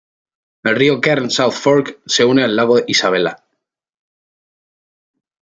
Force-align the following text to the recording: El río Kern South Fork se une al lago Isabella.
El 0.63 0.75
río 0.77 0.99
Kern 0.99 1.29
South 1.29 1.53
Fork 1.53 2.01
se 2.07 2.25
une 2.25 2.43
al 2.43 2.55
lago 2.55 2.79
Isabella. 2.87 3.45